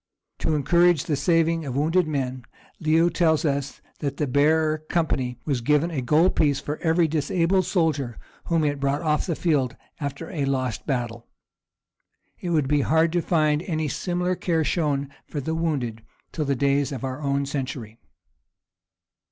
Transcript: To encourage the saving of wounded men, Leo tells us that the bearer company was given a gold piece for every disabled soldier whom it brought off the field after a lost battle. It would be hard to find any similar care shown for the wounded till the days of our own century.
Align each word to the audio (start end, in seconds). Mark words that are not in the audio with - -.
To 0.39 0.55
encourage 0.55 1.03
the 1.03 1.15
saving 1.15 1.63
of 1.63 1.75
wounded 1.75 2.07
men, 2.07 2.43
Leo 2.79 3.07
tells 3.07 3.45
us 3.45 3.81
that 3.99 4.17
the 4.17 4.25
bearer 4.25 4.79
company 4.89 5.37
was 5.45 5.61
given 5.61 5.91
a 5.91 6.01
gold 6.01 6.35
piece 6.35 6.59
for 6.59 6.77
every 6.77 7.07
disabled 7.07 7.67
soldier 7.67 8.17
whom 8.45 8.63
it 8.63 8.79
brought 8.79 9.03
off 9.03 9.27
the 9.27 9.35
field 9.35 9.75
after 9.99 10.31
a 10.31 10.45
lost 10.45 10.87
battle. 10.87 11.27
It 12.39 12.49
would 12.49 12.67
be 12.67 12.81
hard 12.81 13.13
to 13.13 13.21
find 13.21 13.61
any 13.61 13.87
similar 13.87 14.33
care 14.33 14.63
shown 14.63 15.07
for 15.27 15.39
the 15.39 15.53
wounded 15.53 16.03
till 16.31 16.45
the 16.45 16.55
days 16.55 16.91
of 16.91 17.03
our 17.03 17.21
own 17.21 17.45
century. 17.45 17.99